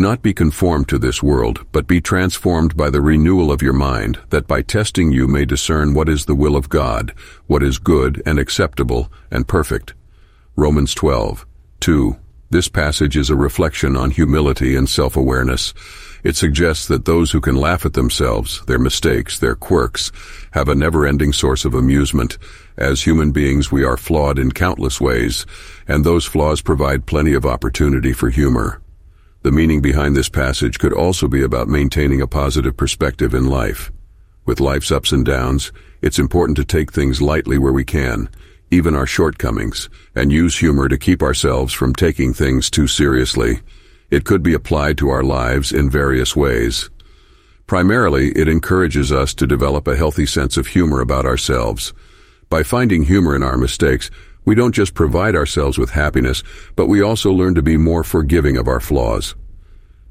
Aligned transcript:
not 0.00 0.22
be 0.22 0.34
conformed 0.34 0.88
to 0.88 0.98
this 0.98 1.22
world, 1.22 1.64
but 1.70 1.86
be 1.86 2.00
transformed 2.00 2.76
by 2.76 2.90
the 2.90 3.00
renewal 3.00 3.52
of 3.52 3.62
your 3.62 3.72
mind, 3.72 4.18
that 4.30 4.48
by 4.48 4.62
testing 4.62 5.12
you 5.12 5.28
may 5.28 5.44
discern 5.44 5.94
what 5.94 6.08
is 6.08 6.24
the 6.24 6.34
will 6.34 6.56
of 6.56 6.68
God, 6.68 7.14
what 7.46 7.62
is 7.62 7.78
good 7.78 8.22
and 8.26 8.38
acceptable 8.38 9.12
and 9.30 9.46
perfect. 9.46 9.94
Romans 10.56 10.94
12, 10.94 11.46
2. 11.80 12.16
This 12.50 12.68
passage 12.68 13.16
is 13.16 13.30
a 13.30 13.36
reflection 13.36 13.96
on 13.96 14.10
humility 14.10 14.74
and 14.74 14.88
self-awareness. 14.88 15.72
It 16.24 16.34
suggests 16.34 16.88
that 16.88 17.04
those 17.04 17.30
who 17.30 17.40
can 17.40 17.54
laugh 17.54 17.86
at 17.86 17.92
themselves, 17.92 18.64
their 18.66 18.78
mistakes, 18.78 19.38
their 19.38 19.54
quirks, 19.54 20.10
have 20.50 20.68
a 20.68 20.74
never-ending 20.74 21.32
source 21.32 21.64
of 21.64 21.74
amusement. 21.74 22.38
As 22.76 23.02
human 23.02 23.30
beings, 23.30 23.70
we 23.70 23.84
are 23.84 23.96
flawed 23.96 24.38
in 24.38 24.50
countless 24.50 25.00
ways, 25.00 25.46
and 25.86 26.04
those 26.04 26.26
flaws 26.26 26.60
provide 26.60 27.06
plenty 27.06 27.34
of 27.34 27.46
opportunity 27.46 28.12
for 28.12 28.30
humor. 28.30 28.80
The 29.42 29.52
meaning 29.52 29.80
behind 29.80 30.14
this 30.14 30.28
passage 30.28 30.78
could 30.78 30.92
also 30.92 31.26
be 31.26 31.42
about 31.42 31.66
maintaining 31.66 32.20
a 32.20 32.26
positive 32.26 32.76
perspective 32.76 33.32
in 33.32 33.46
life. 33.46 33.90
With 34.44 34.60
life's 34.60 34.92
ups 34.92 35.12
and 35.12 35.24
downs, 35.24 35.72
it's 36.02 36.18
important 36.18 36.56
to 36.58 36.64
take 36.64 36.92
things 36.92 37.22
lightly 37.22 37.56
where 37.56 37.72
we 37.72 37.84
can, 37.84 38.28
even 38.70 38.94
our 38.94 39.06
shortcomings, 39.06 39.88
and 40.14 40.30
use 40.30 40.58
humor 40.58 40.88
to 40.88 40.98
keep 40.98 41.22
ourselves 41.22 41.72
from 41.72 41.94
taking 41.94 42.34
things 42.34 42.68
too 42.68 42.86
seriously. 42.86 43.60
It 44.10 44.24
could 44.24 44.42
be 44.42 44.52
applied 44.52 44.98
to 44.98 45.08
our 45.08 45.22
lives 45.22 45.72
in 45.72 45.88
various 45.88 46.36
ways. 46.36 46.90
Primarily, 47.66 48.32
it 48.32 48.46
encourages 48.46 49.10
us 49.10 49.32
to 49.34 49.46
develop 49.46 49.88
a 49.88 49.96
healthy 49.96 50.26
sense 50.26 50.58
of 50.58 50.66
humor 50.66 51.00
about 51.00 51.24
ourselves. 51.24 51.94
By 52.50 52.62
finding 52.62 53.04
humor 53.04 53.34
in 53.34 53.42
our 53.42 53.56
mistakes, 53.56 54.10
we 54.44 54.54
don't 54.54 54.74
just 54.74 54.94
provide 54.94 55.36
ourselves 55.36 55.78
with 55.78 55.90
happiness, 55.90 56.42
but 56.76 56.86
we 56.86 57.02
also 57.02 57.30
learn 57.32 57.54
to 57.54 57.62
be 57.62 57.76
more 57.76 58.04
forgiving 58.04 58.56
of 58.56 58.68
our 58.68 58.80
flaws. 58.80 59.34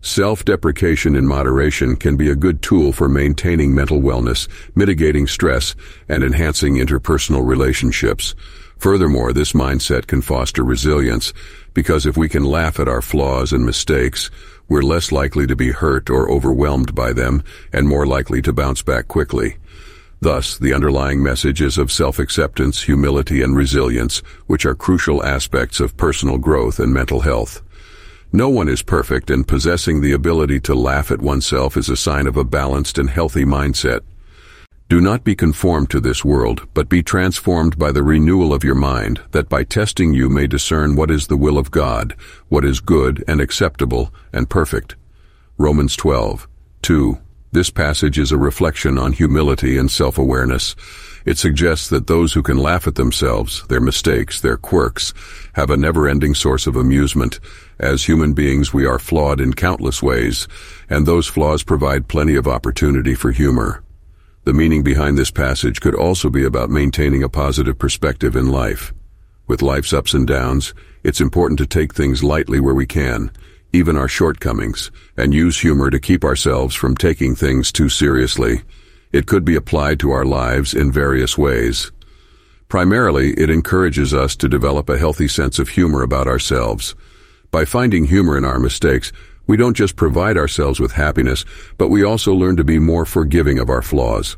Self-deprecation 0.00 1.16
in 1.16 1.26
moderation 1.26 1.96
can 1.96 2.16
be 2.16 2.30
a 2.30 2.36
good 2.36 2.62
tool 2.62 2.92
for 2.92 3.08
maintaining 3.08 3.74
mental 3.74 4.00
wellness, 4.00 4.46
mitigating 4.76 5.26
stress, 5.26 5.74
and 6.08 6.22
enhancing 6.22 6.76
interpersonal 6.76 7.44
relationships. 7.44 8.36
Furthermore, 8.78 9.32
this 9.32 9.54
mindset 9.54 10.06
can 10.06 10.22
foster 10.22 10.62
resilience, 10.62 11.32
because 11.74 12.06
if 12.06 12.16
we 12.16 12.28
can 12.28 12.44
laugh 12.44 12.78
at 12.78 12.86
our 12.86 13.02
flaws 13.02 13.52
and 13.52 13.66
mistakes, 13.66 14.30
we're 14.68 14.82
less 14.82 15.10
likely 15.10 15.48
to 15.48 15.56
be 15.56 15.72
hurt 15.72 16.10
or 16.10 16.30
overwhelmed 16.30 16.94
by 16.94 17.12
them 17.12 17.42
and 17.72 17.88
more 17.88 18.06
likely 18.06 18.40
to 18.42 18.52
bounce 18.52 18.82
back 18.82 19.08
quickly. 19.08 19.56
Thus, 20.20 20.58
the 20.58 20.74
underlying 20.74 21.22
messages 21.22 21.78
of 21.78 21.92
self-acceptance, 21.92 22.82
humility, 22.82 23.40
and 23.42 23.56
resilience, 23.56 24.18
which 24.46 24.66
are 24.66 24.74
crucial 24.74 25.24
aspects 25.24 25.78
of 25.78 25.96
personal 25.96 26.38
growth 26.38 26.80
and 26.80 26.92
mental 26.92 27.20
health. 27.20 27.62
No 28.32 28.48
one 28.48 28.68
is 28.68 28.82
perfect, 28.82 29.30
and 29.30 29.46
possessing 29.46 30.00
the 30.00 30.12
ability 30.12 30.60
to 30.60 30.74
laugh 30.74 31.10
at 31.10 31.22
oneself 31.22 31.76
is 31.76 31.88
a 31.88 31.96
sign 31.96 32.26
of 32.26 32.36
a 32.36 32.44
balanced 32.44 32.98
and 32.98 33.08
healthy 33.08 33.44
mindset. 33.44 34.00
Do 34.88 35.00
not 35.00 35.22
be 35.22 35.36
conformed 35.36 35.90
to 35.90 36.00
this 36.00 36.24
world, 36.24 36.66
but 36.74 36.88
be 36.88 37.02
transformed 37.02 37.78
by 37.78 37.92
the 37.92 38.02
renewal 38.02 38.52
of 38.52 38.64
your 38.64 38.74
mind, 38.74 39.20
that 39.30 39.48
by 39.48 39.62
testing 39.62 40.14
you 40.14 40.28
may 40.28 40.46
discern 40.46 40.96
what 40.96 41.10
is 41.10 41.26
the 41.26 41.36
will 41.36 41.58
of 41.58 41.70
God, 41.70 42.16
what 42.48 42.64
is 42.64 42.80
good 42.80 43.22
and 43.28 43.40
acceptable 43.40 44.12
and 44.32 44.50
perfect. 44.50 44.96
Romans 45.58 45.94
12, 45.94 46.48
2. 46.82 47.18
This 47.50 47.70
passage 47.70 48.18
is 48.18 48.30
a 48.30 48.36
reflection 48.36 48.98
on 48.98 49.14
humility 49.14 49.78
and 49.78 49.90
self-awareness. 49.90 50.76
It 51.24 51.38
suggests 51.38 51.88
that 51.88 52.06
those 52.06 52.34
who 52.34 52.42
can 52.42 52.58
laugh 52.58 52.86
at 52.86 52.96
themselves, 52.96 53.66
their 53.68 53.80
mistakes, 53.80 54.40
their 54.40 54.58
quirks, 54.58 55.14
have 55.54 55.70
a 55.70 55.76
never-ending 55.76 56.34
source 56.34 56.66
of 56.66 56.76
amusement. 56.76 57.40
As 57.78 58.04
human 58.04 58.34
beings, 58.34 58.74
we 58.74 58.84
are 58.84 58.98
flawed 58.98 59.40
in 59.40 59.54
countless 59.54 60.02
ways, 60.02 60.46
and 60.90 61.06
those 61.06 61.26
flaws 61.26 61.62
provide 61.62 62.08
plenty 62.08 62.34
of 62.34 62.46
opportunity 62.46 63.14
for 63.14 63.32
humor. 63.32 63.82
The 64.44 64.52
meaning 64.52 64.82
behind 64.82 65.16
this 65.16 65.30
passage 65.30 65.80
could 65.80 65.94
also 65.94 66.28
be 66.28 66.44
about 66.44 66.70
maintaining 66.70 67.22
a 67.22 67.30
positive 67.30 67.78
perspective 67.78 68.36
in 68.36 68.50
life. 68.50 68.92
With 69.46 69.62
life's 69.62 69.94
ups 69.94 70.12
and 70.12 70.26
downs, 70.26 70.74
it's 71.02 71.20
important 71.20 71.58
to 71.60 71.66
take 71.66 71.94
things 71.94 72.22
lightly 72.22 72.60
where 72.60 72.74
we 72.74 72.86
can, 72.86 73.30
even 73.72 73.96
our 73.96 74.08
shortcomings, 74.08 74.90
and 75.16 75.34
use 75.34 75.60
humor 75.60 75.90
to 75.90 75.98
keep 75.98 76.24
ourselves 76.24 76.74
from 76.74 76.96
taking 76.96 77.34
things 77.34 77.70
too 77.70 77.88
seriously. 77.88 78.62
It 79.12 79.26
could 79.26 79.44
be 79.44 79.56
applied 79.56 80.00
to 80.00 80.10
our 80.10 80.24
lives 80.24 80.74
in 80.74 80.92
various 80.92 81.36
ways. 81.36 81.92
Primarily, 82.68 83.32
it 83.32 83.48
encourages 83.48 84.12
us 84.12 84.36
to 84.36 84.48
develop 84.48 84.88
a 84.88 84.98
healthy 84.98 85.28
sense 85.28 85.58
of 85.58 85.70
humor 85.70 86.02
about 86.02 86.26
ourselves. 86.26 86.94
By 87.50 87.64
finding 87.64 88.04
humor 88.04 88.36
in 88.36 88.44
our 88.44 88.58
mistakes, 88.58 89.10
we 89.46 89.56
don't 89.56 89.76
just 89.76 89.96
provide 89.96 90.36
ourselves 90.36 90.78
with 90.78 90.92
happiness, 90.92 91.46
but 91.78 91.88
we 91.88 92.04
also 92.04 92.34
learn 92.34 92.56
to 92.56 92.64
be 92.64 92.78
more 92.78 93.06
forgiving 93.06 93.58
of 93.58 93.70
our 93.70 93.80
flaws. 93.80 94.36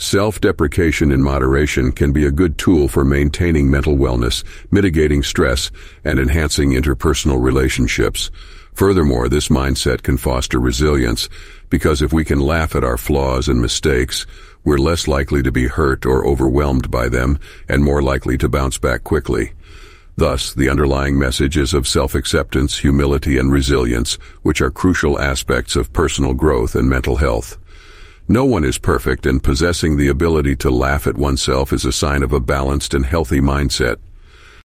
Self-deprecation 0.00 1.12
in 1.12 1.22
moderation 1.22 1.92
can 1.92 2.10
be 2.10 2.24
a 2.24 2.30
good 2.30 2.56
tool 2.56 2.88
for 2.88 3.04
maintaining 3.04 3.70
mental 3.70 3.98
wellness, 3.98 4.42
mitigating 4.70 5.22
stress, 5.22 5.70
and 6.02 6.18
enhancing 6.18 6.70
interpersonal 6.70 7.38
relationships. 7.38 8.30
Furthermore, 8.72 9.28
this 9.28 9.48
mindset 9.48 10.02
can 10.02 10.16
foster 10.16 10.58
resilience, 10.58 11.28
because 11.68 12.00
if 12.00 12.14
we 12.14 12.24
can 12.24 12.40
laugh 12.40 12.74
at 12.74 12.82
our 12.82 12.96
flaws 12.96 13.46
and 13.46 13.60
mistakes, 13.60 14.24
we're 14.64 14.78
less 14.78 15.06
likely 15.06 15.42
to 15.42 15.52
be 15.52 15.66
hurt 15.66 16.06
or 16.06 16.26
overwhelmed 16.26 16.90
by 16.90 17.10
them 17.10 17.38
and 17.68 17.84
more 17.84 18.00
likely 18.00 18.38
to 18.38 18.48
bounce 18.48 18.78
back 18.78 19.04
quickly. 19.04 19.52
Thus, 20.16 20.54
the 20.54 20.70
underlying 20.70 21.18
messages 21.18 21.74
of 21.74 21.86
self-acceptance, 21.86 22.78
humility, 22.78 23.36
and 23.36 23.52
resilience, 23.52 24.14
which 24.40 24.62
are 24.62 24.70
crucial 24.70 25.20
aspects 25.20 25.76
of 25.76 25.92
personal 25.92 26.32
growth 26.32 26.74
and 26.74 26.88
mental 26.88 27.16
health. 27.16 27.58
No 28.30 28.44
one 28.44 28.62
is 28.62 28.78
perfect, 28.78 29.26
and 29.26 29.42
possessing 29.42 29.96
the 29.96 30.06
ability 30.06 30.54
to 30.58 30.70
laugh 30.70 31.08
at 31.08 31.16
oneself 31.16 31.72
is 31.72 31.84
a 31.84 31.90
sign 31.90 32.22
of 32.22 32.32
a 32.32 32.38
balanced 32.38 32.94
and 32.94 33.04
healthy 33.04 33.40
mindset. 33.40 33.96